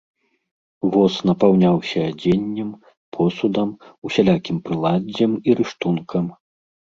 Воз 0.93 1.13
напаўняўся 1.29 1.99
адзеннем, 2.11 2.71
посудам, 3.17 3.69
усялякім 4.09 4.57
прыладдзем 4.69 5.31
і 5.51 5.59
рыштункам. 5.61 6.25